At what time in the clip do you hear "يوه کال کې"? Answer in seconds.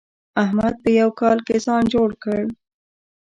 0.99-1.55